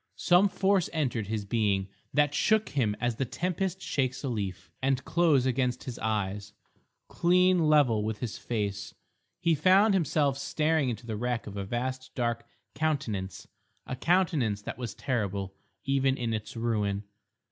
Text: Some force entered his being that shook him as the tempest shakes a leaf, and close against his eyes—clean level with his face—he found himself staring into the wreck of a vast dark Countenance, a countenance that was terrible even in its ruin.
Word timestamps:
Some 0.15 0.49
force 0.49 0.89
entered 0.93 1.27
his 1.27 1.45
being 1.45 1.87
that 2.11 2.33
shook 2.33 2.69
him 2.69 2.95
as 2.99 3.17
the 3.17 3.23
tempest 3.23 3.83
shakes 3.83 4.23
a 4.23 4.29
leaf, 4.29 4.71
and 4.81 5.05
close 5.05 5.45
against 5.45 5.83
his 5.83 5.99
eyes—clean 5.99 7.59
level 7.69 8.03
with 8.03 8.17
his 8.17 8.35
face—he 8.39 9.53
found 9.53 9.93
himself 9.93 10.39
staring 10.39 10.89
into 10.89 11.05
the 11.05 11.17
wreck 11.17 11.45
of 11.45 11.55
a 11.55 11.65
vast 11.65 12.15
dark 12.15 12.47
Countenance, 12.73 13.47
a 13.85 13.95
countenance 13.95 14.63
that 14.63 14.79
was 14.79 14.95
terrible 14.95 15.53
even 15.85 16.17
in 16.17 16.33
its 16.33 16.57
ruin. 16.57 17.03